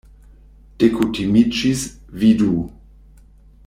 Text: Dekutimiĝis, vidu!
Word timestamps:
Dekutimiĝis, 0.83 1.87
vidu! 2.25 2.53